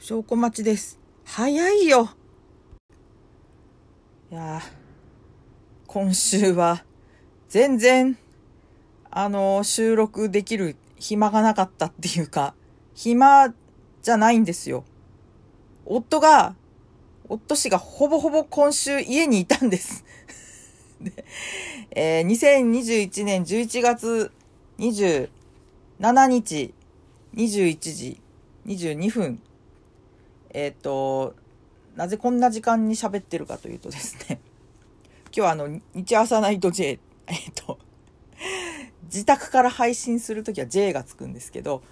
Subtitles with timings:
[0.00, 0.96] 証拠待ちです。
[1.24, 2.10] 早いよ。
[4.30, 4.60] いや
[5.88, 6.84] 今週は
[7.48, 8.16] 全然、
[9.10, 12.54] あの収録できる暇がなかったっていうか、
[12.94, 13.52] 暇
[14.00, 14.84] じゃないんですよ。
[15.84, 16.54] 夫が、
[17.28, 20.04] 夫氏がほぼほぼ今週家にいたんです。
[21.02, 21.24] で
[21.90, 24.30] えー2021年11月
[24.78, 25.28] 27
[26.28, 26.72] 日
[27.34, 28.20] 21時
[28.64, 29.42] 22分
[30.58, 31.36] えっ、と
[31.94, 34.40] なぜこんな時間に喋ってるかというとですね
[35.30, 37.78] 今日はあの日朝ナイト J えっ、と
[39.04, 41.82] 自宅から配信するときは J がつくんですけど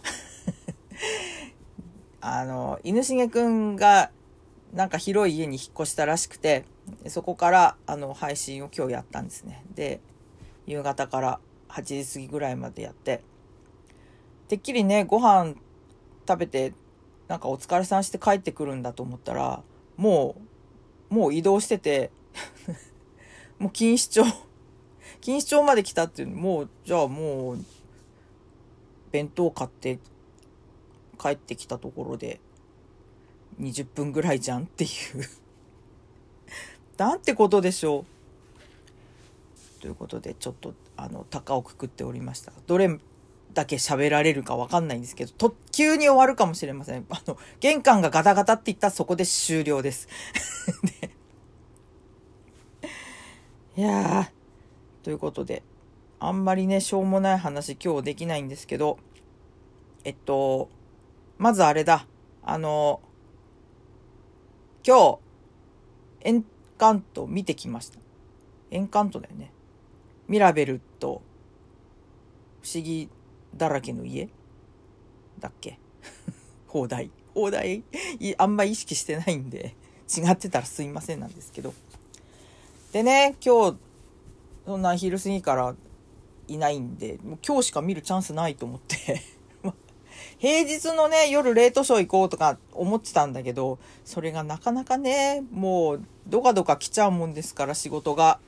[2.20, 4.10] あの犬重くんが
[4.72, 6.64] なんか広い家に引っ越したらしくて
[7.06, 9.64] そこからあの配信を今日やったんですね。
[9.76, 10.00] で
[10.66, 13.22] 夕方から8時過ぎぐらいまでやって
[14.48, 15.54] てっきりねご飯
[16.26, 16.74] 食べて
[17.28, 19.62] なんかお疲れさんして帰ってくるんだと思ったら
[19.96, 20.36] も
[21.10, 22.10] うもう移動してて
[23.58, 24.24] もう錦糸町
[25.20, 27.64] 錦糸町まで来たっていうもうじゃあもう
[29.10, 29.98] 弁当買って
[31.18, 32.40] 帰ってきたところで
[33.60, 34.90] 20分ぐらいじゃんっていう。
[36.98, 38.04] なんてことでしょ
[39.78, 39.80] う。
[39.80, 42.52] ということでちょっとあの高をくくっておりました。
[42.66, 42.98] どれ
[43.54, 47.04] だけ喋られるかわかんないんですけどと急に終わるかもしれません。
[47.10, 50.08] あの玄関がガタガタって言ったらそこで終了です。
[52.82, 52.90] で
[53.76, 54.30] いやー。
[55.04, 55.62] ということで
[56.18, 58.98] あんまりねしょうもない話今日できないんですけど
[60.04, 60.70] えっと
[61.36, 62.06] まずあれだ。
[62.42, 63.02] あの
[64.82, 65.18] 今日
[66.22, 66.44] エン
[66.78, 67.98] カント見てきました。
[68.70, 69.52] エンカントだよね。
[70.26, 71.20] ミラベルと
[72.62, 73.10] 不思議
[73.54, 74.30] だらけの家。
[75.40, 75.78] だっけ？
[76.66, 77.10] 放題。
[77.34, 77.84] 放題？
[78.38, 79.74] あんま意識してないんで
[80.16, 81.74] 違ってたらすいませんなんですけど。
[82.92, 83.78] でね今日
[84.64, 85.74] そんな昼過ぎから
[86.48, 89.22] いないんでもう今日しか見るチャンスないと思って。
[90.38, 98.38] 平日のね夜レートショー行こうとか思ってたんだけどそれがなかなかねもうどかどか来ちゃうもんですから仕事が。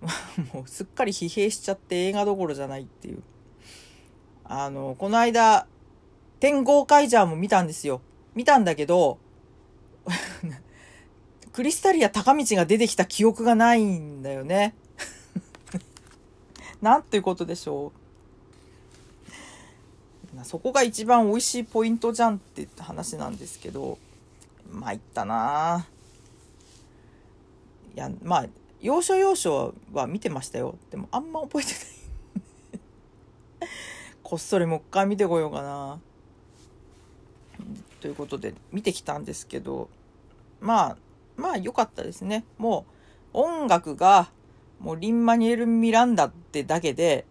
[0.54, 3.22] もうすっかり疲弊しちゃって映画どころじゃないっていう。
[4.52, 5.68] あのこの間
[6.40, 8.00] 天豪カイジャーも見たんですよ。
[8.34, 9.18] 見たんだけど
[11.52, 14.74] クリスタリア高道が出てきた記憶がないんだよね。
[16.82, 17.92] なんていうことでしょ
[20.36, 20.44] う。
[20.44, 23.98] そこが一番美味しいポイントじゃんって話なんですけど
[24.68, 25.86] 参ったな。
[27.94, 28.46] いやまあ
[28.80, 30.76] 要所要所は見てましたよ。
[30.90, 32.00] でもあんま覚えてない。
[34.30, 35.98] こっそりもう一回見てこようかな。
[37.98, 39.90] ということで見てきたんですけど
[40.60, 40.96] まあ
[41.36, 42.44] まあ良かったですね。
[42.56, 42.86] も
[43.34, 44.30] う音楽が
[44.78, 47.26] もうリン・マニエル・ミランダってだけで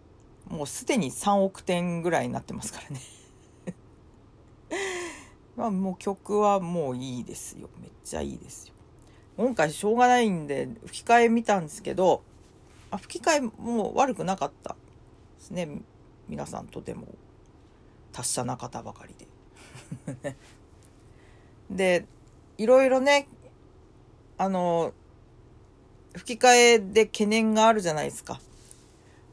[0.46, 3.00] もうすでに3億点ぐらいになってますからね。
[5.56, 7.70] まあもう曲はもういいですよ。
[7.80, 8.74] めっちゃいいですよ。
[9.38, 12.22] 今回しょうがないんで吹き替え見たんですけど
[12.90, 14.76] あ吹き替えもう悪くなかった
[15.38, 15.80] ですね。
[16.30, 17.08] 皆さんとても
[18.12, 19.14] 達者な方ばかり
[20.22, 20.36] で。
[21.70, 22.06] で
[22.56, 23.28] いろいろね
[24.38, 24.92] あの
[26.14, 28.40] 吹き替えで懸念があるじゃないですか。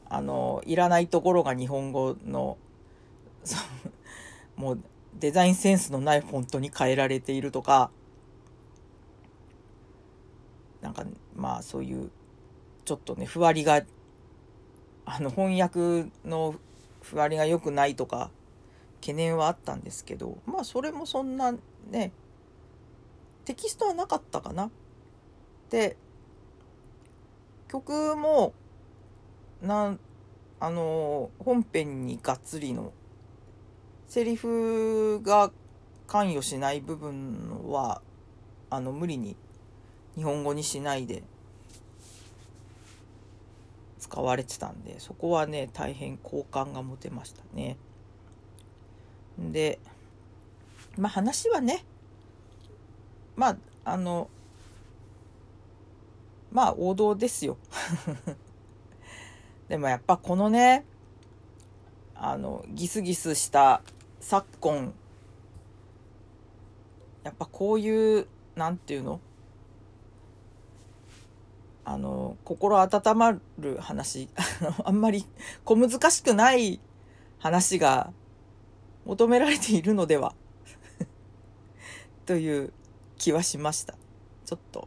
[0.08, 2.58] あのいらないところが日本語の
[4.56, 4.82] もう
[5.20, 7.90] デザインセンスのないフォントに変えられているとか。
[10.80, 11.04] なんか
[11.34, 12.10] まあそういう
[12.84, 13.82] ちょっとねふわりが
[15.04, 16.54] あの翻訳の
[17.02, 18.30] ふわりが良くないとか
[19.00, 21.52] 懸念はあったんですけどまあそれもそんな
[21.90, 22.12] ね
[23.44, 24.70] テキストはなかったかな。
[25.70, 25.96] で
[27.68, 28.52] 曲も
[29.62, 30.00] なん
[30.60, 32.92] あの本編にがっつりの
[34.06, 35.52] セリフが
[36.06, 38.00] 関与しない部分は
[38.70, 39.36] あの無理に
[40.16, 41.22] 日本語にしないで
[44.08, 47.76] 使われてたんでそこはね大変好感が持てましたね。
[49.38, 49.78] で
[50.96, 51.84] まあ話はね
[53.36, 54.30] まああの
[56.50, 57.58] まあ王道ですよ。
[59.68, 60.86] でもやっぱこのね
[62.14, 63.82] あのギスギスした
[64.20, 64.94] 昨今
[67.22, 68.26] やっぱこういう
[68.56, 69.20] なんていうの
[71.90, 74.28] あの心温まる話
[74.84, 75.24] あんまり
[75.64, 76.80] 小難しくない
[77.38, 78.12] 話が
[79.06, 80.34] 求められているのでは
[82.26, 82.74] という
[83.16, 83.94] 気はしました。
[84.44, 84.86] ちょっと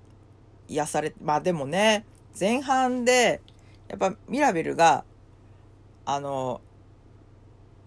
[0.67, 2.05] 癒され、まあでもね、
[2.39, 3.41] 前半で、
[3.87, 5.03] やっぱミラベルが、
[6.05, 6.61] あの、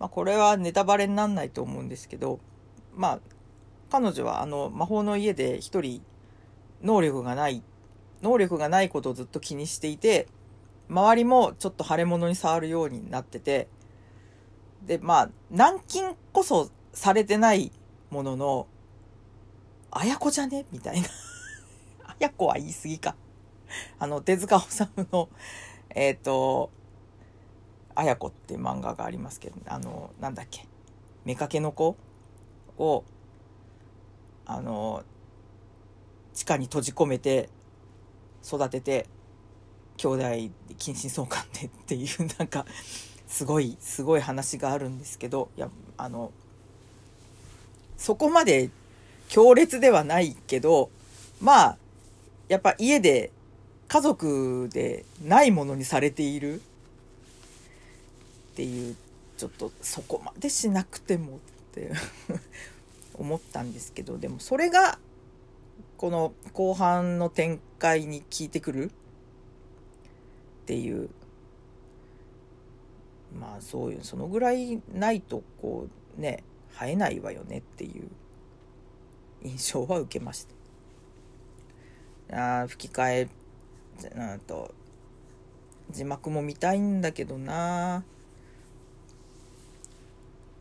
[0.00, 2.40] まあこれはネタバレになんないと思うんですけど、
[2.96, 3.20] まあ、
[3.90, 6.02] 彼女はあの魔法の家で一人
[6.82, 7.73] 能力がないって、
[8.22, 10.28] 能力がないことをずっと気にしていて、
[10.88, 13.68] 周りもちょっと腫れ物に触るようになってて、
[14.82, 17.72] で、まあ、軟禁こそされてない
[18.10, 18.66] ものの、
[19.90, 20.66] あやこじゃね？
[20.72, 21.08] みたいな。
[22.04, 23.16] あやこは言い過ぎか。
[23.98, 24.66] あの、手塚治
[24.96, 25.28] 虫の、
[25.90, 26.70] えっ、ー、と、
[27.94, 30.66] あやこって漫画がありますけど、あの、なんだっけ？
[31.26, 31.96] 妾の子？
[32.76, 33.04] を、
[34.46, 35.04] あの、
[36.34, 37.48] 地下に閉じ込めて、
[38.46, 39.06] 育てて、
[39.96, 40.22] 兄弟
[40.78, 42.08] 近親相関でっていう、
[42.38, 42.66] なんか、
[43.26, 46.32] すごい、すごい話があるんですけど、いや、あの、
[47.96, 48.70] そこまで
[49.28, 50.90] 強烈ではないけど、
[51.40, 51.78] まあ、
[52.48, 53.30] やっぱ家で
[53.88, 58.96] 家族でないものにされているっていう
[59.36, 61.38] ちょっとそこまでしなくてもっ
[61.72, 61.92] て
[63.14, 64.98] 思ったんですけどでもそれが
[65.96, 68.90] この後半の展開に効いてくるっ
[70.66, 71.10] ていう。
[73.38, 76.44] まあそういうそのぐらいないとこうね
[76.78, 78.08] 生えないわよねっていう
[79.42, 80.46] 印象は受けまし
[82.28, 82.62] た。
[82.62, 84.72] あ吹き替えなんと
[85.90, 88.04] 字幕も見たいんだけどな。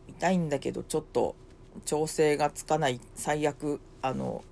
[0.08, 1.36] 見たいんだけどちょっと
[1.84, 3.00] 調整がつかない。
[3.14, 4.42] 最悪あの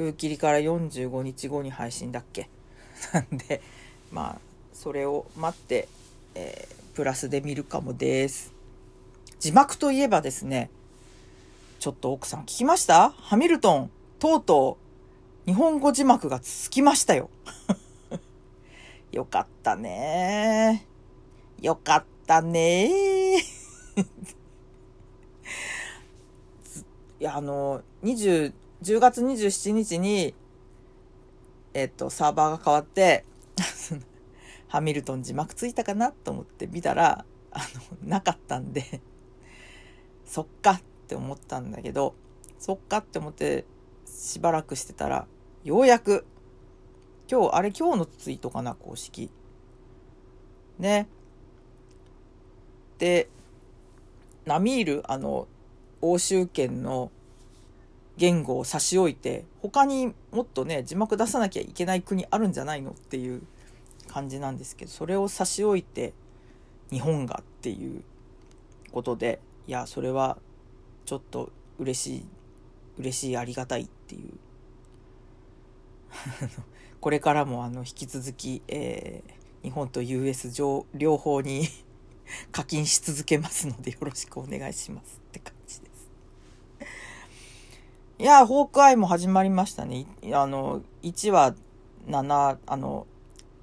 [0.00, 2.48] 風切りから45日後に配信だっけ？
[3.12, 3.60] なんで
[4.10, 4.40] まあ
[4.72, 5.88] それを待って、
[6.34, 8.50] えー、プラスで見るかもです。
[9.40, 10.70] 字幕といえばですね
[11.80, 13.10] ちょっと奥さん聞きました？
[13.10, 14.78] ハミルトンとうと
[15.44, 17.28] う日本語字幕がつきましたよ。
[19.12, 20.86] よかったね。
[21.60, 22.88] よかったね。
[27.20, 30.34] いや、あの、20、10月27日に、
[31.74, 33.24] えっと、サーバーが変わって、
[34.68, 37.58] ハミルトン字幕ついたかなと思って見たら、あ
[38.02, 39.00] の、なかったんで
[40.24, 42.14] そっかって思ったんだけど、
[42.58, 43.64] そっかって思って
[44.06, 45.26] しばらくしてたら、
[45.64, 46.24] ようやく
[47.30, 49.30] 今日、あれ今日のツイートかな、公式。
[50.80, 51.06] ね。
[52.98, 53.28] で、
[54.46, 55.46] ナミール、あの、
[56.00, 57.12] 欧州圏の
[58.20, 63.40] 言語を差し置いて、他にもっとね、字幕出さなきゃいけない国あるんじゃないのっていう
[64.08, 66.12] 感じなんですけど、それを差し置いて、
[66.90, 68.02] 日本がっていう
[68.92, 70.36] ことで、いや、それは
[71.06, 72.26] ちょっと嬉しい、
[72.98, 74.32] 嬉しい、ありがたいっていう
[77.00, 81.68] これからもあの引き続き、えー、日本と US 上両方に
[82.52, 85.19] 課金し続けますのでよろしくお願いします。
[88.20, 90.04] いや、ホークアイも始まりましたね。
[90.34, 91.54] あの、1話
[92.06, 93.06] 7、あの、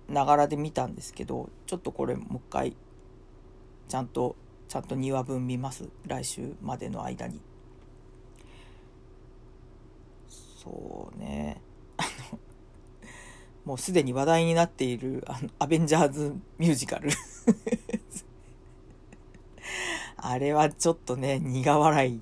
[0.10, 2.76] ながらで見たんですけど、ちょっとこれもう一回、
[3.88, 4.36] ちゃんと、
[4.68, 5.90] ちゃんと2話分見ます。
[6.08, 7.40] 来週までの間に。
[10.28, 11.62] そうね。
[13.64, 17.10] もうすでに話題になっているあのアベンジャーズミュージカル
[20.18, 22.22] あれはちょっとね、苦笑い。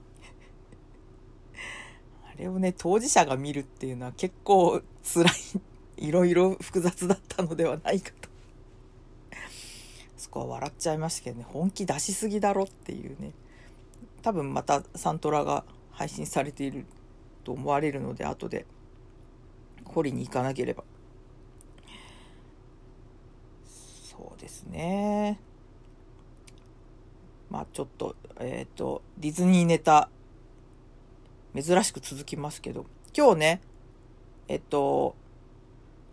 [2.38, 5.26] あれをね、当事者が見るっていうのは結構辛
[5.98, 8.30] い、いろいろ複雑だったのではないかと。
[10.18, 13.32] そこは笑っちゃいましたけどね、本気出しすぎだろっていうね。
[14.22, 16.86] 多分またサントラが配信されている
[17.44, 18.66] と思われるので、後で
[19.86, 20.84] 掘りに行かなければ
[24.16, 25.40] そうですね。
[27.50, 30.10] まあちょっと、えっ、ー、と、ディズニーネタ、
[31.56, 32.86] 珍しく続きますけど、
[33.16, 33.62] 今日ね、
[34.48, 35.16] えっと、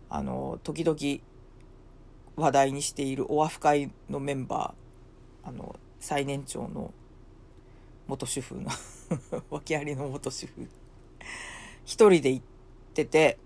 [0.09, 0.97] あの、時々
[2.35, 6.93] 話題にしているオアフ会のメンバー、あの、最年長の
[8.07, 8.69] 元主婦の
[9.49, 10.69] 訳ありの元主婦、
[11.85, 12.45] 一人で行っ
[12.93, 13.37] てて、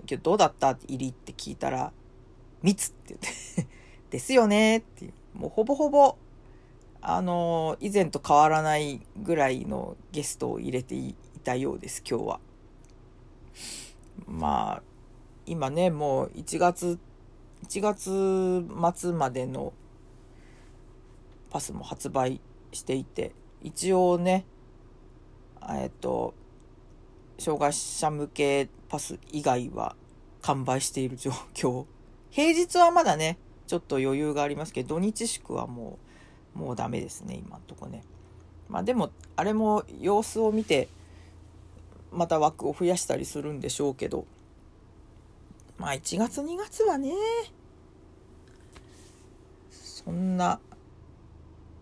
[0.00, 0.70] 今日どうだった？
[0.70, 1.92] って入りって聞いたら、
[2.62, 3.66] 密って言って
[4.10, 5.12] ですよねっていう。
[5.34, 6.16] もうほぼほぼ、
[7.00, 11.14] あの、以前と変わらないぐらいのゲストを入れてい
[11.44, 12.40] たようです、今日は。
[14.26, 14.82] まあ、
[15.46, 16.98] 今ね、もう1月、
[17.66, 19.72] 1月末までの
[21.50, 22.40] パスも発売
[22.72, 24.44] していて、一応ね、
[25.70, 26.34] えっと、
[27.38, 29.94] 障害者向けパス以外は
[30.42, 31.86] 完売している状況。
[32.30, 36.07] 平日はまだね、ちょっと余裕がありますけど、土日祝はもう、
[36.58, 38.02] もうダメですね、今んとこね。
[38.68, 40.88] まあでも、あれも様子を見て、
[42.10, 44.26] また枠を増やしたりするんでしょうけど、
[45.78, 47.12] まあ1月2月はね、
[49.70, 50.58] そんな、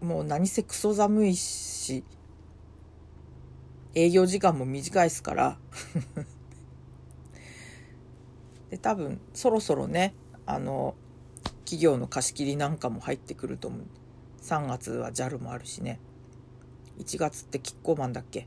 [0.03, 2.05] もう何せクソ寒いし、
[3.95, 5.59] 営業時間も短いですから。
[8.69, 10.13] で多分そろそろね
[10.45, 10.97] あの
[11.65, 13.81] 企業の貸し切りなんかも入ってくると思う。
[14.47, 15.99] 3月は JAL もあるしね。
[17.01, 18.47] 1月ってキッコーマンだっけ？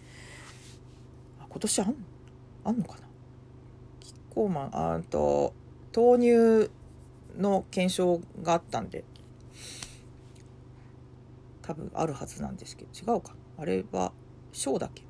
[1.46, 1.94] 今年あん
[2.64, 3.00] あんのかな？
[4.00, 5.52] キッコーマンあと
[5.94, 6.18] 豆
[6.66, 6.70] 乳
[7.36, 9.04] の検証があったんで。
[11.60, 13.14] 多分あるはずなんですけど。
[13.14, 13.34] 違うか。
[13.58, 14.12] あれは
[14.52, 15.02] ショーだけ？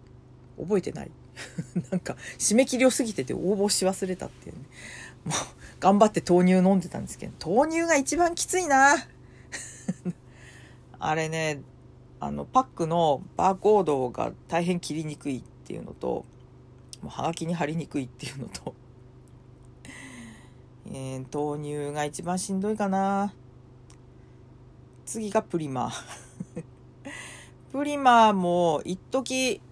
[0.61, 1.11] 覚えてない。
[1.93, 4.63] なんか締め切りを過ぎてて応募し忘れたっていうね。
[5.25, 5.35] もう
[5.79, 7.55] 頑張って豆乳飲んでたんですけど。
[7.55, 8.97] 豆乳が一番きついな。
[10.99, 11.63] あれね
[12.21, 16.25] あのパックのバーコードが大変切りにくいっていうのと
[17.03, 18.75] もうはがきに貼りにくいっていうのと、
[20.91, 23.33] えー、豆乳が一番しんどいかな。
[25.05, 25.91] 次がプリマ
[27.73, 29.63] プリマも一時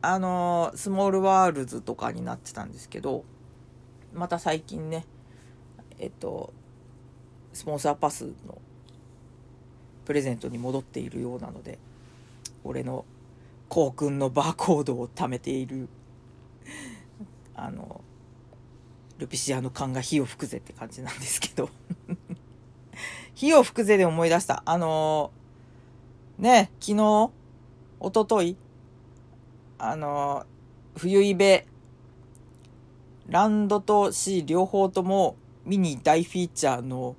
[0.00, 3.24] あのスモールワールズとかになってたんですけど
[4.14, 5.04] また最近ね
[5.98, 6.54] えっと
[7.52, 8.58] スポンサーパスの
[10.08, 11.78] プレゼントに戻っているようなので
[12.64, 13.04] 俺の
[13.68, 15.86] コウ君のバーコードを貯めている
[17.54, 18.00] あの
[19.18, 21.68] ルピシアの缶が火を吹くぜって感じなんですけど。
[23.34, 24.62] 火を吹くぜで思い出した。
[24.64, 25.32] あの
[26.38, 27.30] ね、昨日、
[28.00, 28.56] おととい、
[29.78, 30.46] あの、
[30.96, 31.66] 冬イベ、
[33.26, 37.16] ランドと C 両方ともミニ大フィーチャーの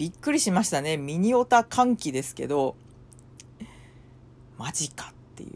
[0.00, 0.96] びっくりしましたね。
[0.96, 2.74] ミニオタ歓喜ですけど、
[4.56, 5.50] マジかっていう。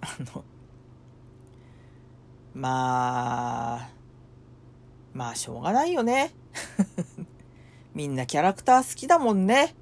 [0.00, 0.42] あの、
[2.54, 3.90] まあ、
[5.12, 6.32] まあしょうがないよね。
[7.92, 9.74] みんなキャラクター好きだもんね。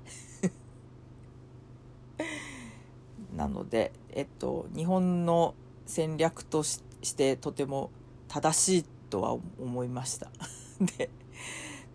[3.36, 5.54] なので、えっと、日本の
[5.86, 6.82] 戦略とし
[7.16, 7.92] てとても
[8.26, 10.28] 正しいとは思いました。
[10.98, 11.08] で、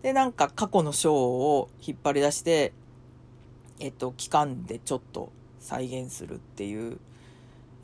[0.02, 2.74] で、なんか過去の章を引っ張り出して、
[3.80, 6.98] えっと、期間でちょっと再現するっていう、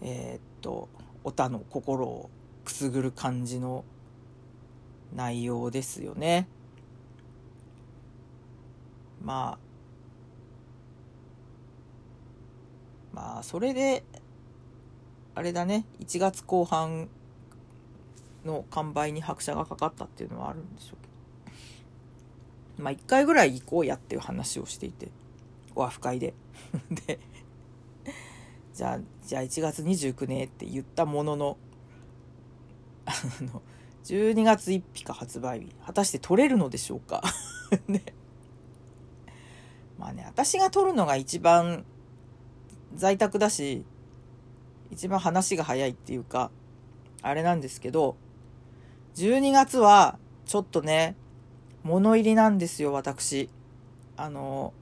[0.01, 0.89] えー、っと、
[1.24, 2.29] おたの心を
[2.65, 3.83] くすぐる感じの
[5.15, 6.47] 内容ですよね。
[9.24, 9.67] まあ、
[13.13, 14.03] まあそれで
[15.33, 17.09] あれだね1月後半
[18.45, 21.06] の完売に拍車がかかったっていうのはあるんでしょうけど
[22.77, 25.10] まあ1回ぐらい行こうやっていう話をしていて
[25.75, 26.34] オアフ会で。
[27.07, 27.19] で
[28.74, 31.57] じゃあじゃあ1月29ねって言ったものの
[33.05, 33.62] あの
[34.03, 37.24] 12月1日か発売日果たして取れるのでしょうか？
[37.88, 38.03] ね
[39.98, 41.86] まあね私が取るのが一番
[42.93, 43.86] 在宅だし、
[44.91, 46.51] 一番話が早いっていうか、
[47.22, 48.15] あれなんですけど、
[49.15, 51.15] 12月は、ちょっとね、
[51.88, 53.50] 物入りなんですよ、私。
[54.17, 54.74] あの、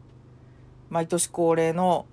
[0.90, 2.08] 毎年恒例の、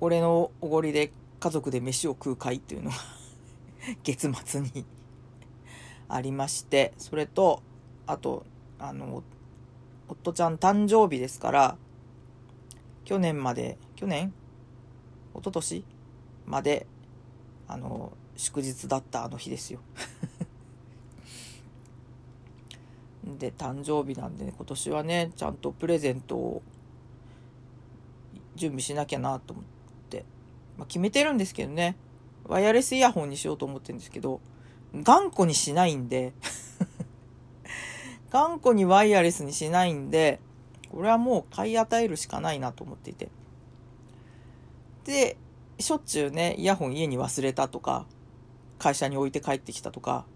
[0.00, 2.96] 俺のおごりで家族で飯を食う会っていうのが
[4.02, 4.86] 月末に
[6.08, 7.62] ありまして、それと、
[8.06, 8.46] あと、
[8.78, 9.22] あの、
[10.08, 11.76] 夫ちゃん誕生日ですから、
[13.04, 14.32] 去年まで、去年？
[15.34, 15.84] 一昨年
[16.46, 16.86] まで
[17.68, 19.80] あの祝日だったあの日ですよ
[23.38, 26.62] で誕生日なんで、ね、今年はねちゃんとプレゼントを
[28.56, 29.64] 準備しなきゃなと思っ
[30.08, 30.24] て、
[30.76, 31.96] まあ、決めてるんですけどね。
[32.44, 34.40] ワイヤレスイヤホンにしようと思ってるんですけど
[34.94, 36.32] 頑固にしないんで。
[38.30, 40.40] 頑固にワイヤレスにしないんで
[40.90, 43.28] これはもう買い与えるしかないなと思っていて。
[45.04, 45.36] で、
[45.78, 48.06] しょっちゅうね、イヤホン家に忘れたとか、
[48.78, 50.26] 会社に置いて帰ってきたとか、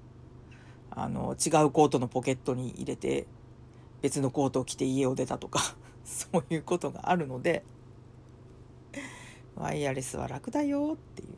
[0.94, 3.26] あの、違うコートのポケットに入れて、
[4.02, 5.60] 別のコートを着て家を出たとか、
[6.04, 7.64] そういうことがあるので、
[9.56, 11.28] ワイヤレスは楽だよっていう。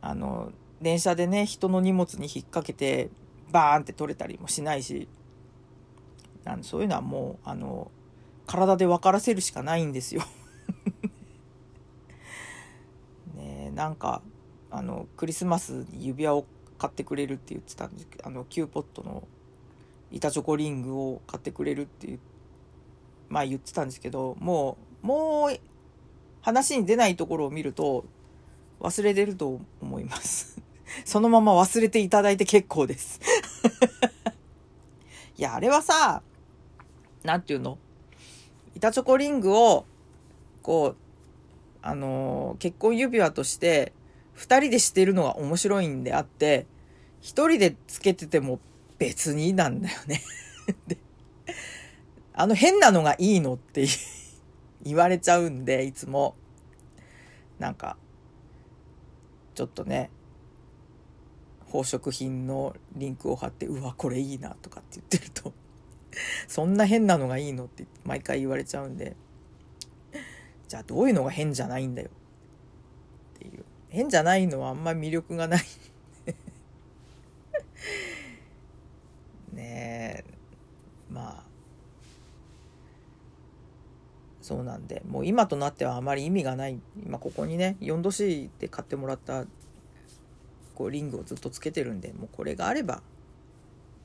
[0.00, 3.10] あの、電車でね、人の荷物に引っ掛けて、
[3.50, 5.08] バーンって取れたりもしないし、
[6.44, 7.90] あのそういうのはもう、あの、
[8.46, 10.22] 体で分からせるしかないんですよ
[13.34, 14.22] ねなんか
[14.70, 16.46] あのクリスマスに指輪を
[16.78, 19.26] 買ってくれるって言ってたんですけどあのキューポットの
[20.10, 22.20] 板チョコリングを買ってくれるって言,、
[23.28, 25.58] まあ、言ってたんですけどもうもう
[26.40, 28.04] 話に出ないところを見ると
[28.80, 30.62] 忘れてると思います。
[31.04, 33.20] そのまま忘れていただいて結構です。
[35.36, 36.22] いやあれはさ
[37.22, 37.78] なんていうの？
[38.74, 39.86] 板チョコリングを
[40.62, 40.96] こう
[41.82, 43.92] あのー、結婚指輪として
[44.36, 46.66] 2人でしてるのが面白いんであって
[47.22, 48.60] 1人でつけてても
[48.98, 50.22] 別になんだよね。
[50.86, 50.98] で
[52.32, 53.86] あの変なのがいいのって
[54.82, 56.36] 言われちゃうんでいつも。
[57.58, 57.96] なんか
[59.54, 60.10] ちょっとね
[61.66, 65.52] 宝飾品のリンクを貼ってうわこれいいなとかって言ってると。
[66.46, 69.16] そんな変なのがいいのって毎回言われちゃうんで。
[70.68, 72.10] じゃあどういうのが変じゃないんだよ。
[73.94, 75.64] 変じゃないのはあんまり魅力がない。
[79.54, 80.34] ねえ。
[81.08, 81.44] まあ。
[84.42, 85.02] そうなんで。
[85.06, 86.80] もう今となってはあまり意味がない。
[87.06, 89.46] 今ここにね 4°C で買ってもらった
[90.74, 93.02] こうリングをずっとつけてるんでもうこれがあれば。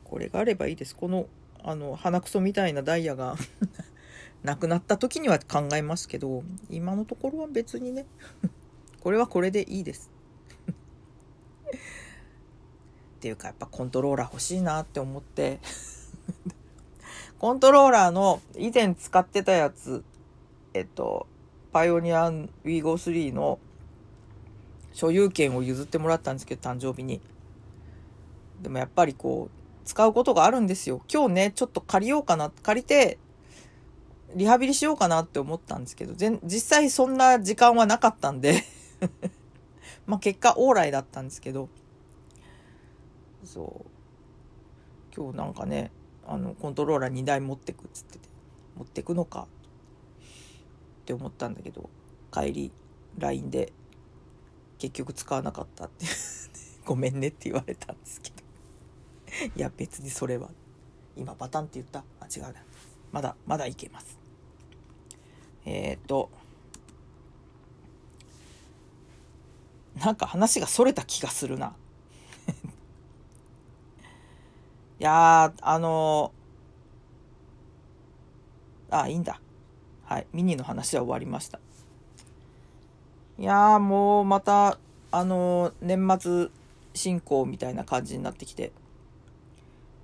[0.04, 0.96] これがあればいいです。
[0.96, 1.28] この
[1.64, 3.36] あの鼻くそみたいなダイヤが
[4.44, 8.06] 亡くなった時には考えますけど今のところは別にね。
[9.02, 10.10] これはこれでいいです。
[11.72, 15.60] っていうかやっぱコントローラー欲しいなって思って。
[17.40, 20.04] コントローラーの以前使ってたやつ
[20.74, 21.26] えっと
[21.72, 23.60] パイオニアン WeGo3 の
[24.92, 27.22] 所有権を譲ってもらったんですけど誕生日に。
[28.62, 31.02] でもやっぱりこう使うことがあるんですよ。
[31.12, 33.18] 今日ねちょっと借りようかな借りて
[34.36, 36.14] リハビリしようかなって思ったんですけど、
[36.44, 38.64] 実際そんな時間はなかったんで。
[40.06, 41.70] まあ結果オーライだったんですけど、
[43.44, 45.16] そう。
[45.16, 45.92] 今日なんかね、
[46.26, 48.30] あの、コントローラー2台持ってくっつってて、
[48.76, 49.48] 持ってくのか
[51.02, 51.90] って思ったんだけど、
[52.32, 52.72] 帰り、
[53.18, 53.74] LINE で、
[54.78, 56.06] 結局使わなかったって
[56.86, 58.40] ごめんねって言われたんですけど。
[59.56, 60.50] いや別にそれは
[61.16, 62.04] 今バタンって言った。
[62.20, 62.64] あ違うな。
[63.12, 64.18] まだまだいけます。
[65.66, 66.30] えっ、と、
[70.04, 71.76] なんか話がそれた気がするな。
[75.00, 79.40] いやー、あのー、あ、いいんだ。
[80.04, 81.60] はい、ミニの話は終わりました。
[83.38, 84.80] いやー、もうまた、
[85.12, 86.50] あのー、年末
[86.94, 88.72] 進行みたいな感じになってきて、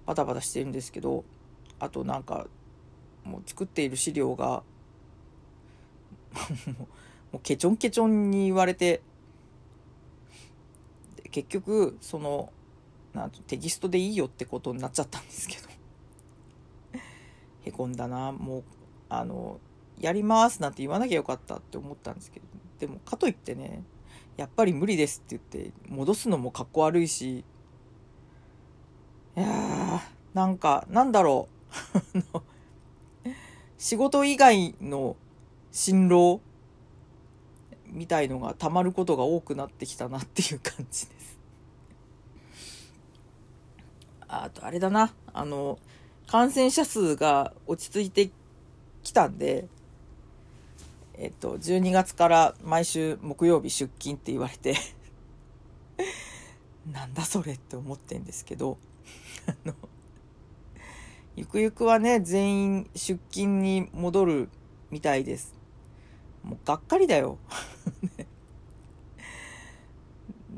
[0.05, 1.23] バタバタしてるんですけど、
[1.79, 2.47] あとなんか、
[3.23, 4.63] もう作っている資料が
[7.31, 9.01] もうケチョンケチョンに言われて
[11.35, 12.49] 結局その
[13.13, 15.67] なんテキストでいいよってことになっちゃったんですけど。
[17.65, 18.31] へこんだな。
[18.31, 18.63] もう
[19.09, 19.59] あの
[19.99, 22.45] やりますなんて言わなきゃよかったって思ったんですけど。
[22.79, 23.83] でもかといってね
[24.37, 27.39] やっぱり無理ですって言って戻すのもかっこ悪いし。
[27.39, 27.43] い
[29.35, 29.99] やー
[30.33, 31.49] なんかなんだろ
[32.33, 32.39] う。
[33.77, 35.17] 仕事以外の
[35.73, 36.39] 辛労
[37.87, 41.39] みたいのがたまることが多くなってきたなっていう感じです。
[44.43, 45.79] あとあれだな、あの、
[46.27, 48.31] 感染者数が落ち着いて
[49.03, 49.67] きたんで、
[51.17, 54.75] えっと、12月から毎週木曜日出勤って言われて
[56.91, 58.77] なんだそれって思ってんですけど、
[59.47, 59.73] あの、
[61.35, 64.49] ゆくゆくはね、全員出勤に戻る
[64.91, 65.55] みたいです。
[66.43, 67.37] もうがっかりだよ。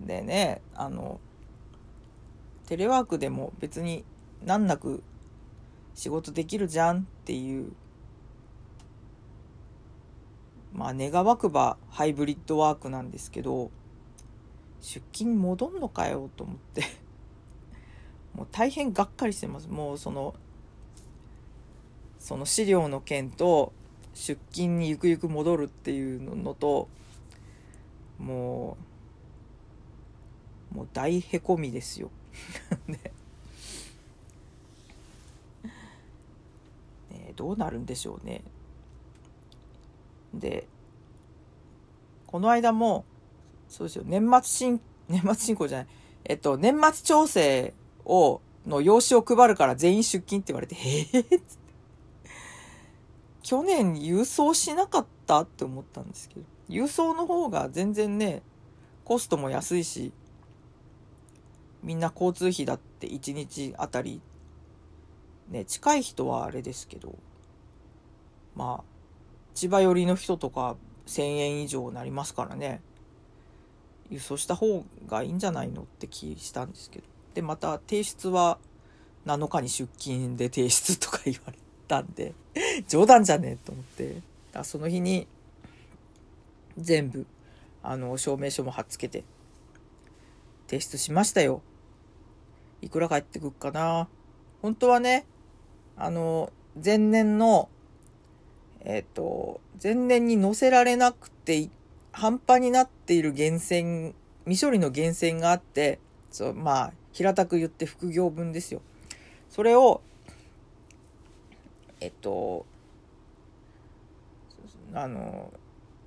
[0.05, 1.19] でねあの
[2.67, 4.03] テレワークでも別に
[4.45, 5.01] 難なく
[5.95, 7.71] 仕事できるじゃんっていう
[10.73, 13.71] まあ願わくばハイブリッドワークなんですけど
[14.81, 16.83] 出勤戻んのかよと思って
[18.35, 19.67] もう大変がっかりしてます。
[19.67, 20.35] もうその
[22.19, 23.71] その資料の件と
[24.13, 26.89] 出勤にゆくゆく戻るっていうのと
[28.19, 28.77] も
[30.73, 32.11] うもう大へこみですよ。
[32.87, 32.99] ね。
[37.11, 38.41] ねどうなるんでしょうね。
[40.33, 40.67] で
[42.27, 43.05] この間も
[43.69, 45.87] そうですよ年末進年末進行じゃない。
[46.25, 47.73] えっと年末調整
[48.05, 51.67] をの用紙を配るから全員出勤って言われて「へえ」っつって。
[53.43, 55.43] 去年郵送しなかった？
[55.43, 58.41] って思ったんですけど、郵送の方が全然ね、
[59.05, 60.11] コストも安いし
[61.87, 64.19] みんな交通費だって1日あたり。
[65.47, 67.15] ね近い人はあれですけど。
[68.57, 68.83] まあ
[69.53, 72.81] 千葉寄りの人とか1,000円以上なりますからね。
[74.09, 77.05] 輸送した方がいいんじゃないのって気したんですけど。
[77.35, 78.57] でまた提出は
[79.25, 82.33] 7日に出勤で提出とか言われたんで。
[82.89, 84.21] 冗談じゃねえと思って。
[84.51, 85.25] だその日に
[86.77, 87.25] 全部
[87.81, 89.23] あの証明書も貼っつけて
[90.67, 91.61] 提出しましたよ。
[92.81, 94.07] いくら返ってくっかな。
[94.61, 95.25] 本当はね
[95.95, 96.51] あの
[96.83, 97.69] 前年の
[98.81, 101.69] えっ、と前年に載せられなくて
[102.11, 104.13] 半端になっている源泉
[104.45, 105.99] 未処理の源泉があって
[106.31, 108.81] そうまあ平たく言って副業分ですよ。
[109.49, 110.01] それを
[111.99, 112.65] えっと
[114.93, 115.51] あの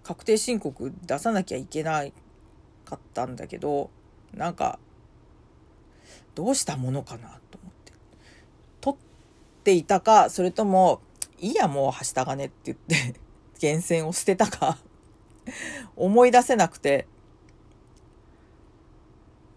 [0.02, 2.04] 確定申告出さなきゃいけな
[2.84, 3.90] かったんだけど
[4.34, 4.78] なんか
[6.34, 7.92] どうしたものかなと思って。
[8.80, 11.00] 取っていたかそれとも
[11.38, 13.20] いいやもうはした金って言って
[13.62, 14.78] 源泉を捨てたか
[15.96, 17.06] 思い出せなくて。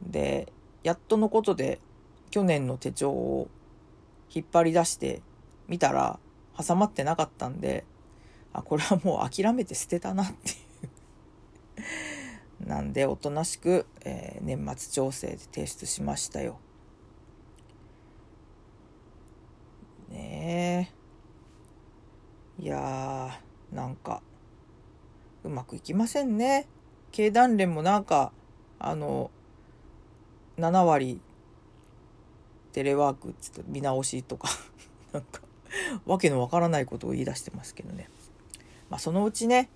[0.05, 0.51] で
[0.83, 1.79] やっとのことで
[2.29, 3.47] 去年の手帳を
[4.29, 5.21] 引っ張り出して
[5.67, 6.19] 見たら
[6.57, 7.85] 挟まってなかったんで
[8.51, 10.57] あこれはもう諦めて捨てたなっていう。
[12.65, 16.59] なんでおとなしく、えー、年末調整で提出しましたよ。
[20.09, 20.89] ね
[22.59, 22.63] え。
[22.63, 24.21] いやーなんか
[25.43, 26.67] うまくいきませんね。
[27.11, 28.31] 経団連もなんか
[28.79, 29.31] あの
[30.57, 31.19] 7割
[32.71, 34.49] テレワークっつって見直しとか
[35.11, 35.41] なんか
[36.05, 38.09] わけのわからないことを言い出してますけどね。
[38.89, 39.69] まあそのうちね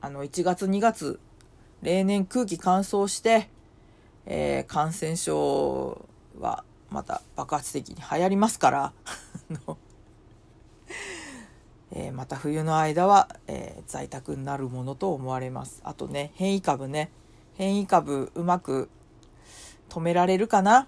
[0.00, 1.20] あの1月2月
[1.82, 3.48] 例年空気乾燥して、
[4.26, 6.06] えー、感染症
[6.38, 8.92] はまた爆発的に流行りますから
[11.90, 15.80] えー、また冬の間は、えー、在宅になるものと思われます。
[15.84, 17.10] あとね変異株ね。
[17.54, 18.90] 変異株うまく
[19.88, 20.86] 止められるかな？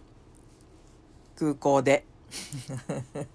[1.36, 2.04] 空港で。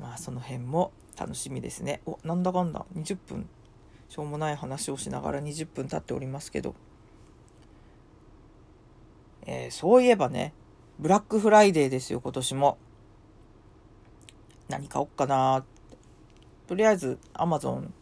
[0.00, 2.00] まあその辺も楽しみですね。
[2.06, 2.86] おなんだかんだ。
[2.94, 3.48] 20分。
[4.12, 6.74] しょうもない話をしながら20分経っておりますけど、
[9.46, 10.52] えー、そういえばね
[10.98, 12.76] ブラックフライデーですよ今年も。
[14.68, 15.64] 何買おっかな。
[16.66, 17.94] とりあえずアマゾン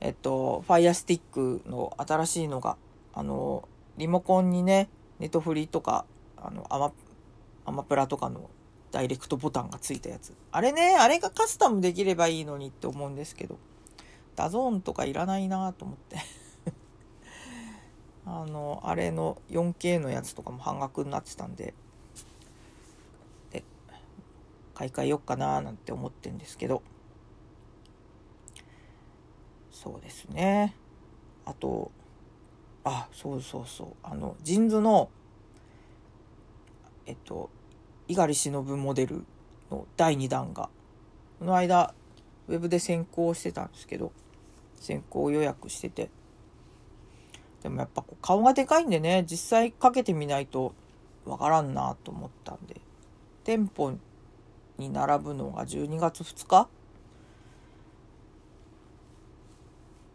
[0.00, 2.76] えっとファイアスティックの新しいのが
[3.14, 6.04] あのリモコンにねネトフリとか
[6.36, 6.92] あのアマ
[7.64, 8.50] アマプラとかの
[8.90, 10.34] ダイレクトボタンがついたやつ。
[10.50, 13.56] あれねあれがカスタムできればいいのにって思うんですけど。
[14.36, 16.18] ダゾーンとかいらないなと思って。
[18.24, 21.74] あのあれの 4K のやつとかも半額になってたんで。
[23.50, 23.64] で
[24.74, 26.82] 買い替えよっかななんて思ってんですけど。
[29.70, 30.76] そうですね。
[31.44, 31.90] あと
[32.84, 33.88] あそうそうそう。
[34.02, 35.10] あのジンズの
[37.06, 37.50] えっと
[38.08, 39.24] 猪狩忍モデル
[39.70, 40.68] の第2弾が
[41.38, 41.94] この間
[42.48, 44.12] ウェブで先行してたんですけど
[44.76, 46.10] 先行予約してて。
[47.62, 50.74] でもやっぱ顔がでかいんでね実際かけてみないと
[51.24, 52.80] わからんなと思ったんで。
[53.44, 53.92] 店舗
[54.78, 56.68] に並ぶのが12月2日？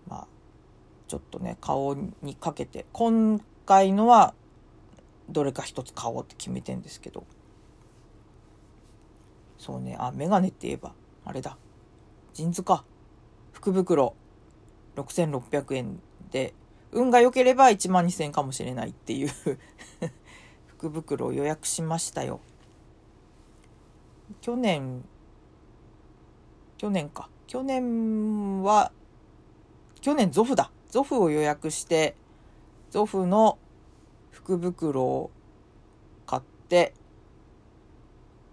[0.10, 0.28] まあ
[1.08, 2.86] ちょっとね顔にかけて。
[2.92, 4.34] 今回のは
[5.30, 7.26] どれか一つ買おうって決めてんですけど。
[9.58, 11.58] そうねあメガネって言えばあれだ。
[12.38, 12.86] ジンズか。
[13.52, 14.14] 福袋。
[14.96, 16.54] 6600円で。
[16.92, 19.30] 運が良ければ1万2000円かもしれないっていう。
[20.68, 22.40] 福袋を予約しましたよ。
[24.42, 25.04] 去年。
[26.78, 27.28] 去年か。
[27.48, 28.92] 去年は
[30.00, 30.70] 去年ゾフだ。
[30.92, 32.16] ゾフを予約して
[32.92, 33.58] ゾフの
[34.30, 35.32] 福袋を
[36.28, 36.94] 買って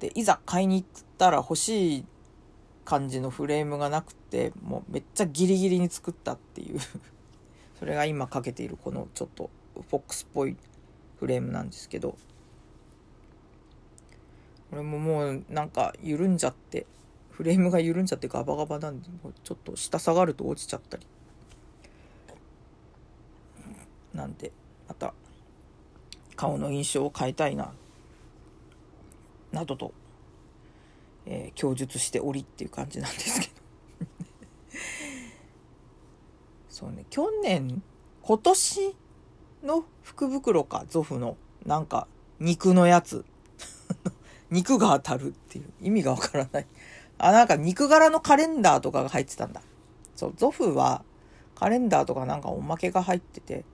[0.01, 2.05] でいざ買いに行ったら欲しい
[2.85, 6.79] 感じのフレームがなくてもうめっちゃギリギリに作ったっていう。
[7.79, 10.57] それが今かけているこのちょっとフォックスっぽい
[11.18, 12.16] フレームなんですけど。
[14.70, 16.85] これももうなんか緩んじゃって
[17.31, 21.07] フレームが緩んじゃってガバガバなんでもうちょっと下下がると落ちちゃったり。
[24.12, 24.53] なんで
[24.88, 25.14] また
[26.37, 27.73] 顔の印象を変えたいな。
[29.53, 29.92] などと
[31.27, 33.53] えー、供述しておりっていう感じなんですけど
[36.69, 37.83] そうね去年
[38.23, 38.97] 今年
[39.65, 42.07] の福袋か、ゾフの、なんか、
[42.41, 43.25] 肉のやつ。
[44.51, 46.67] 肉が当たるっていう意味がわからない。
[47.19, 49.63] あ、なんか肉柄のカレンダーとかが入ってたんだ。
[50.17, 51.05] そう、ゾフは
[51.55, 53.65] カレンダーとかなんかおまけが入ってて、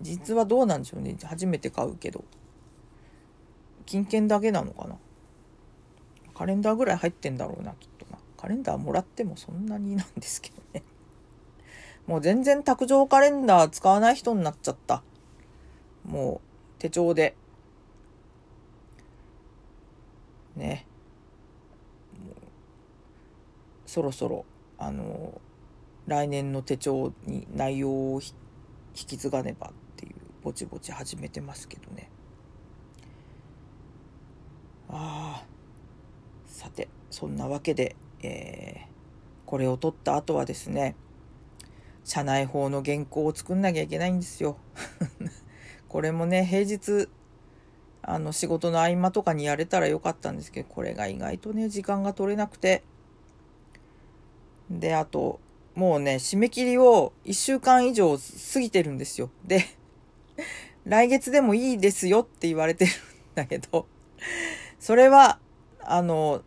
[0.00, 1.16] 実はどうなんでしょうね。
[1.22, 2.24] 初めて買うけど。
[3.86, 4.96] 金券だけなのかな。
[6.34, 8.18] カレンダーぐらい入ってんだろうな、きっとな。
[8.36, 10.82] カレンダーもらってもそんなになんですけどね。
[12.06, 15.02] もう全然卓上カレンダー使わない人になっちゃった。
[16.04, 17.36] もう手帳で。
[20.56, 20.86] ね。
[23.86, 24.44] そろそろ、
[24.76, 25.40] あの、
[26.06, 28.34] 来年の手帳に内容を引
[28.92, 32.10] き継がねばっていうぼちぼち始めてますけどね。
[34.88, 35.53] ああ。
[36.54, 38.86] さて、そんなわけで、えー、
[39.44, 40.94] これを取った後はですね、
[42.04, 44.56] 社内法の原稿を作んなきゃいけないんですよ。
[45.88, 47.08] これもね、平日、
[48.02, 52.84] あの、仕事の合間とかにやれたらよかったんですけど、これが意外とね、時間が取れなくて。
[54.70, 55.40] で、あと、
[55.74, 59.28] もうね、締め切りを1週間以上過ぎてるんですよ。
[59.44, 59.64] で、
[60.84, 62.94] 来月でもいいですよって言われてるん
[63.34, 63.88] だけど、
[64.78, 65.40] それは、
[65.86, 66.42] あの、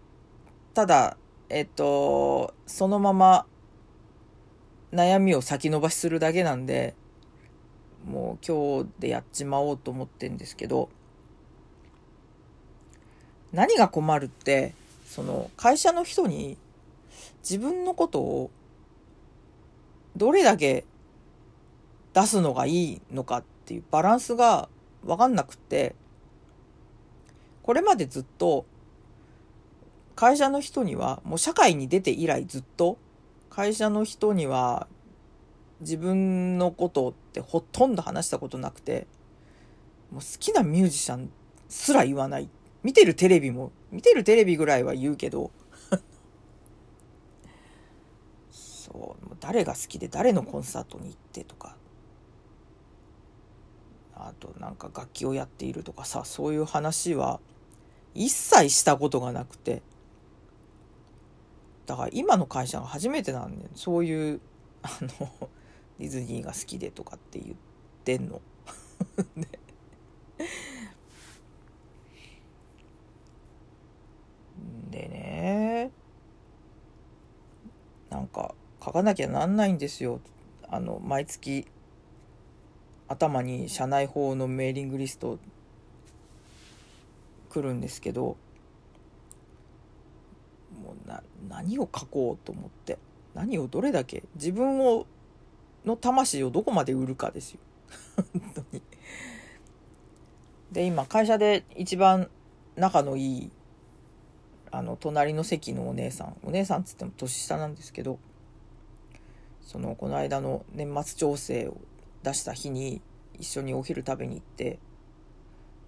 [0.74, 1.18] ただ、
[1.50, 3.46] えっと、そのまま
[4.92, 6.96] 悩みを先延ばしするだけなんで、
[8.06, 10.90] もう今日でやっちまおうと思ってんですけど、
[13.52, 14.74] 何が困るって、
[15.06, 16.58] その会社の人に
[17.42, 18.52] 自分のことを
[20.16, 20.86] どれだけ
[22.14, 24.70] 出すのがいいのかっていうバランスが
[25.06, 25.96] わかんなくって、
[27.64, 28.66] これまでずっと
[30.18, 32.98] 会社の人にはもう社会に出て以来ずっと
[33.52, 34.88] 会社の人には
[35.82, 39.06] 自分のことってほとんど話したことなくて
[40.12, 41.30] もう好きなミュージシャン
[41.70, 42.50] すら言わない。
[42.82, 45.52] 見てるテレビも見てるテレビぐらいは言うけど
[48.50, 51.78] そう誰が好きで誰のコンサートに行ってとか。
[54.16, 57.40] あとなんか楽器をやっているとかさそういう話は
[58.16, 59.84] 一切したことがなくて。
[61.88, 64.42] だから今の会社が初めてなんでそういう
[64.84, 65.08] あの
[65.98, 67.56] ディズニーが好きでとかって言っ
[68.04, 68.42] てんの。
[74.92, 75.92] でね
[78.10, 80.20] なんか書かなきゃなんないんですよ。
[80.68, 81.68] あの毎月
[83.08, 85.40] 頭に社内法のメーリングリスト
[87.50, 88.36] 来るんですけど
[91.50, 92.98] 何を書こうと思って
[93.34, 95.06] 何をどれだけ自分を
[95.86, 97.60] の魂をどこまで売るかですよ。
[98.34, 98.82] 本当に。
[100.72, 102.30] で今会社で一番
[102.76, 103.52] 仲のいい
[104.72, 108.20] あの隣の席のお姉さんお姉さんっつっても年下なんですけど
[109.62, 111.78] そのこの間の年末調整を
[112.24, 113.02] 出した日に
[113.40, 114.80] 一緒にお昼食べに行って、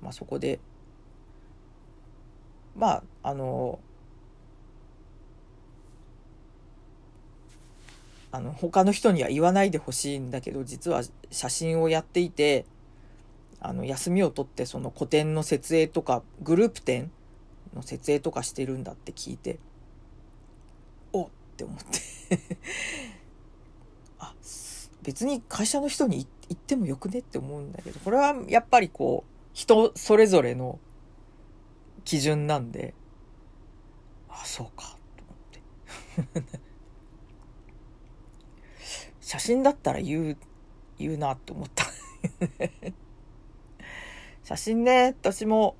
[0.01, 0.59] まあ、そこで
[2.75, 3.79] まああの
[8.31, 12.65] あの他の人には言わないでほしいんだけど実は写真をやっていて
[13.59, 17.11] あの休みを取ってその個展の設営とかグループ展
[17.73, 19.59] の設営とかしてるんだって聞いて
[21.11, 21.99] おって思って。
[24.19, 24.33] あ
[25.01, 30.77] 別に会社の人に言ってもよくねって思うんだけどこれはやっぱりこう人それぞれの
[32.03, 32.93] 基準なんで
[34.29, 36.68] あそうかと思って。
[39.29, 40.37] 写真だったら言う、
[40.97, 41.85] 言うなって思った。
[44.43, 45.75] 写真ね、私も、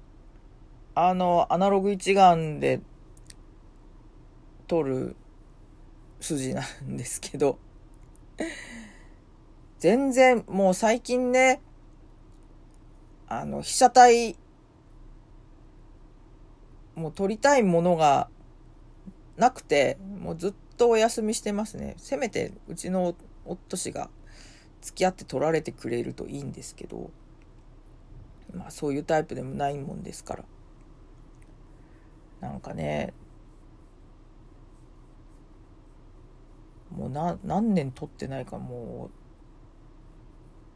[0.93, 2.79] あの、アナログ一眼で
[4.67, 5.15] 撮る
[6.21, 7.57] 筋なんですけど、
[9.79, 11.59] 全然、もう最近ね、
[13.27, 14.37] あの、被写体、
[16.93, 18.29] もう撮りたいものが
[19.37, 21.95] なくて、もうずっとお休みしてますね。
[21.97, 23.15] せめて、うちの
[23.49, 24.09] 夫氏が
[24.81, 27.11] 付き合って取られてくれるといいんですけど
[28.53, 30.45] まあそういうタイプでもないもんですから。
[32.41, 33.13] なんかね
[36.89, 39.09] もうな何年撮ってないかも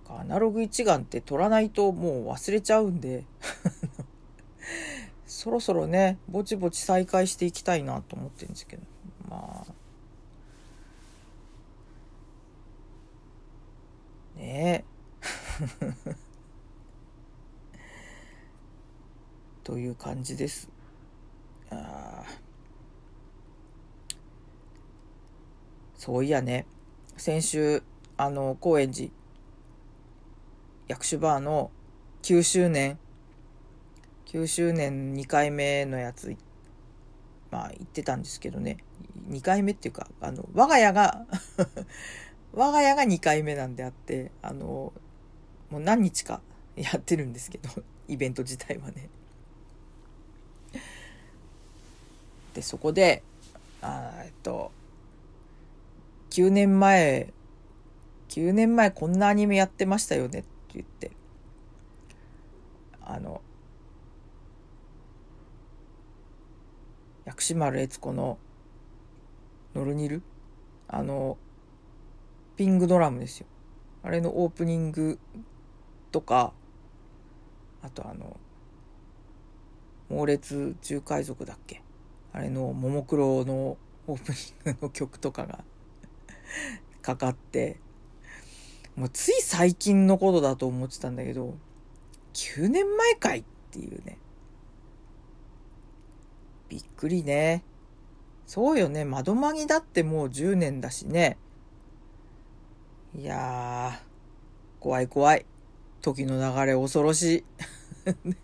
[0.09, 3.23] うアナログ一眼って撮らないともう忘れちゃうんで
[5.25, 8.83] そろそろねぼちぼち再開していきたいなと思ってるんですけど。
[9.29, 9.82] まあ
[14.43, 14.83] ね。
[19.63, 20.69] という感じです。
[21.69, 22.25] あ
[25.95, 26.65] そういやね。
[27.15, 27.81] 先週
[28.17, 29.09] あの高円寺
[30.89, 31.71] 薬種バーの
[32.23, 32.99] 9周年。
[34.25, 36.35] 9周年2回目のやつ
[37.51, 38.77] まあ言ってたんですけどね。
[39.29, 41.25] 2回目っていうかあの我が家が
[42.53, 44.93] 我が家が2回目なんであってあの
[45.69, 46.41] もう何日か
[46.77, 47.69] やってるんですけど
[48.07, 49.09] イベント自体はね。
[52.53, 53.23] でそこで
[53.81, 54.71] あえっと
[56.29, 57.33] 9年前
[58.29, 61.11] 9年前こんなアニメやってましたよねって言って
[63.01, 63.41] あの
[67.25, 68.37] 薬師丸悦子の
[69.73, 70.21] ノルニル？
[70.87, 71.37] あの
[72.55, 73.47] ピングドラムですよ。
[74.03, 75.19] あれのオープニング
[76.11, 76.53] とか
[77.81, 78.37] あとあの
[80.09, 81.81] 猛烈中海賊だっけ？
[82.31, 84.31] あれのももクロのオープ
[84.65, 85.63] ニングの曲とかが
[87.01, 87.79] かかって
[88.95, 91.55] もうつい最近のことだと思ってたんだけど
[92.33, 94.17] 9年前かいっていうね。
[96.69, 97.63] びっくりね。
[98.47, 99.05] そうよね。
[99.05, 101.37] 窓マギだってもう10年だしね。
[103.15, 105.45] いやー怖い怖い。
[106.01, 107.45] 時の流れ恐ろしい。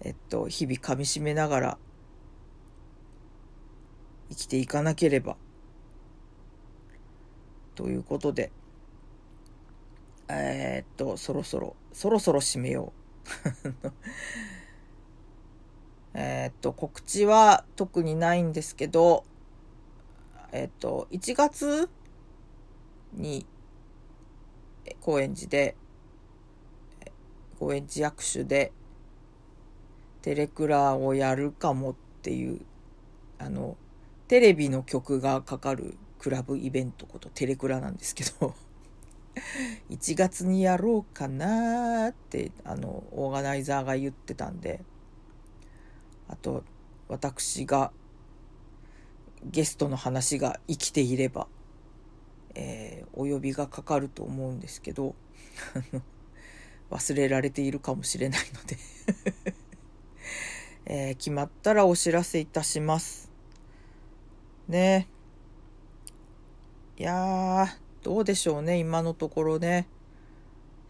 [0.00, 1.78] えっと日々かみしめながら
[4.30, 5.36] 生きていかなければ。
[7.74, 8.52] ということで
[10.28, 12.92] えー、っとそろそろそろそろ締めよ
[13.84, 13.92] う。
[16.14, 19.24] えっと告知は特にないんですけど
[20.52, 21.90] えっと1月
[23.12, 23.46] に
[25.00, 25.76] 高円寺で
[27.58, 28.72] 高円寺役所で
[30.22, 32.60] テレクラをやるかもっていう
[33.38, 33.76] あの
[34.28, 38.54] テレビの曲がかかるクラブイベントことテレクラなんですけど
[39.90, 44.80] 1月にやろうかなってあのオーガナイザーが言ってたんで
[46.28, 46.64] あと
[47.08, 47.92] 私が
[49.44, 51.46] ゲストの話が生きていれば、
[52.54, 55.14] えー、お呼びがかかると思うんですけど
[56.90, 58.76] 忘れられているかもしれないので
[60.86, 63.30] えー、決まったらお知らせいたします。
[64.68, 65.06] ね
[66.98, 67.68] いやー、
[68.02, 69.86] どうでしょうね、今のところね。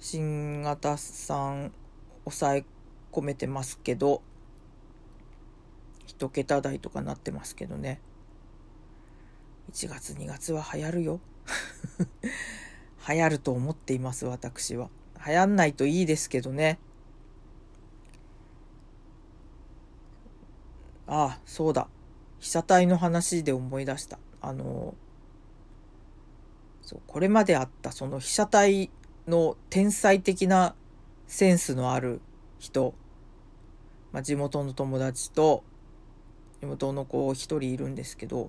[0.01, 1.73] 新型さん
[2.25, 2.64] 抑え
[3.12, 4.23] 込めてますけど、
[6.07, 8.01] 一桁台とかなってますけどね。
[9.73, 11.21] 1月2月は流行るよ。
[13.09, 14.89] 流行ると思っています、私は。
[15.27, 16.79] 流行んないといいですけどね。
[21.07, 21.89] ああ、そうだ。
[22.39, 24.19] 被写体の話で思い出した。
[24.41, 24.95] あの、
[26.89, 28.91] そうこれまであったその被写体
[29.27, 30.75] の天才的な
[31.27, 32.23] センスのある
[32.59, 32.95] 人、
[34.11, 35.65] まあ、地元の友達と
[36.63, 38.49] 地元の子一人いるんですけど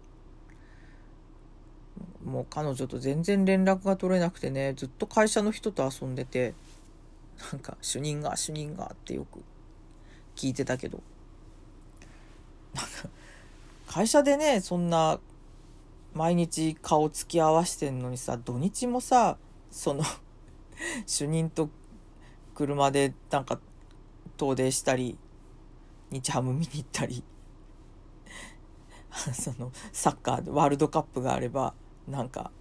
[2.24, 6.54] もう彼女と全然連絡が取れなくてねずっと会社の人と遊んでて
[7.52, 9.42] なんか主任が主任がってよく
[10.36, 11.02] 聞いてたけど。
[12.74, 12.90] なんか
[13.88, 15.20] 会社でねそんな
[16.14, 19.38] 毎日顔つき合わしてんのにさ土日もさ
[19.72, 20.04] その
[21.06, 21.70] 主任と
[22.54, 23.60] 車でなんか
[24.38, 25.18] 遠出したり
[26.12, 27.24] 日ハム見に行ったり
[29.34, 31.74] そのサッカーワールドカップがあれば
[32.10, 32.52] なんか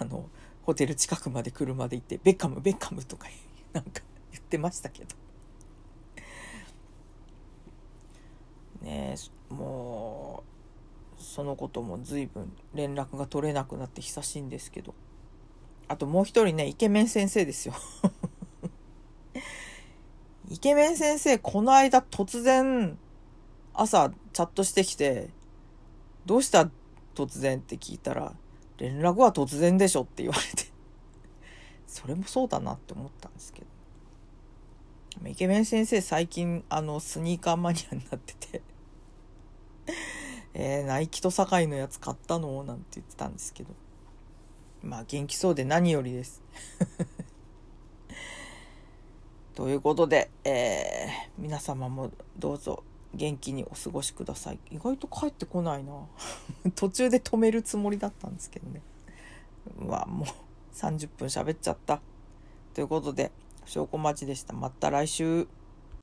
[0.00, 0.28] あの
[0.62, 3.28] ホテル近くまで車で行って「ベッカムベッカム」とか
[3.72, 5.14] なんか言ってましたけど。
[8.82, 9.16] ね
[9.48, 10.44] も
[11.18, 14.94] うそのことも随分連絡が取れなくなって久しいんですけど。
[15.86, 17.74] あともう一人ねイケメン先生ですよ。
[20.48, 22.98] イケメン先生この間突然
[23.72, 25.30] 朝チャットしてきて
[26.26, 26.70] 「どうした
[27.14, 28.34] 突然」って聞いたら
[28.78, 30.72] 「連絡は突然でしょ」って言われて。
[31.86, 35.28] それもそうだなって思ったんですけど。
[35.28, 38.62] イケメン先生最近あのスニーカーマニアになってて。
[40.54, 42.64] えー、ナイキと堺のやつ買ったの？
[42.64, 43.74] なんて言ってたんですけど。
[44.82, 46.42] まあ元気そうで何よりです。
[49.54, 52.82] ということで、えー、皆様もどうぞ
[53.14, 55.92] 元気にお過ごしください意外と帰ってこないな
[56.74, 58.82] 途中で止めるつもりだったんですけどね
[59.78, 60.28] うわもう
[60.74, 62.00] 30分喋っちゃった
[62.74, 63.30] ということで、
[63.66, 64.52] 証拠待ちでした。
[64.52, 65.46] また来週。